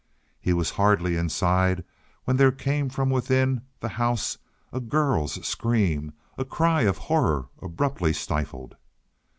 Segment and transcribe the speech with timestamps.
[0.39, 1.83] He was hardly inside
[2.23, 4.39] when there came from within the house
[4.73, 8.77] a girl's scream a cry of horror, abruptly stifled.